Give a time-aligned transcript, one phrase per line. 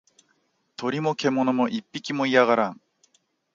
[0.77, 2.81] 鳥も獣も一匹も居やがらん